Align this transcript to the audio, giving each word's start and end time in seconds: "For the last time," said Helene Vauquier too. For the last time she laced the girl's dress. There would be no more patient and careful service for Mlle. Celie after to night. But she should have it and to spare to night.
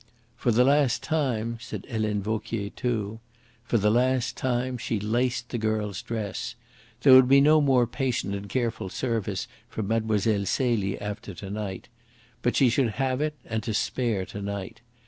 "For 0.35 0.51
the 0.51 0.63
last 0.63 1.03
time," 1.03 1.59
said 1.61 1.85
Helene 1.87 2.23
Vauquier 2.23 2.71
too. 2.71 3.19
For 3.63 3.77
the 3.77 3.91
last 3.91 4.35
time 4.35 4.79
she 4.79 4.99
laced 4.99 5.49
the 5.49 5.59
girl's 5.59 6.01
dress. 6.01 6.55
There 7.01 7.13
would 7.13 7.27
be 7.27 7.39
no 7.39 7.61
more 7.61 7.85
patient 7.85 8.33
and 8.33 8.49
careful 8.49 8.89
service 8.89 9.47
for 9.69 9.83
Mlle. 9.83 10.17
Celie 10.47 10.99
after 10.99 11.35
to 11.35 11.51
night. 11.51 11.87
But 12.41 12.55
she 12.55 12.67
should 12.67 12.93
have 12.97 13.21
it 13.21 13.35
and 13.45 13.61
to 13.61 13.75
spare 13.75 14.25
to 14.25 14.41
night. 14.41 14.81